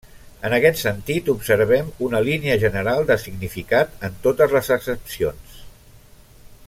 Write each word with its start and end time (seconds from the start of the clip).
En 0.47 0.53
aquest 0.57 0.79
sentit 0.83 1.27
observem 1.33 1.91
una 2.07 2.21
línia 2.29 2.55
general 2.63 3.05
de 3.11 3.19
significat 3.25 3.95
en 4.09 4.19
totes 4.25 4.57
les 4.57 4.73
accepcions. 4.79 5.61